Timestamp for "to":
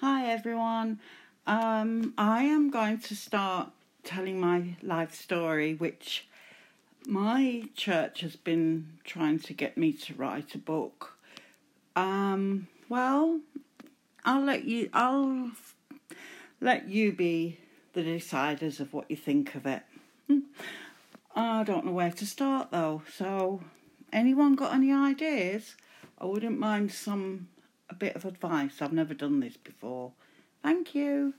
3.00-3.14, 9.40-9.52, 9.92-10.14, 22.12-22.24